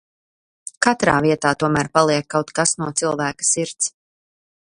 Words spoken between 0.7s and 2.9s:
Katrā vietā tomēr paliek kaut kas no